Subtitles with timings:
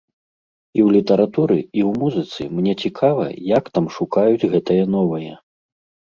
[0.75, 3.25] І ў літаратуры, і ў музыцы мне цікава,
[3.57, 5.33] як там шукаюць гэтае новае.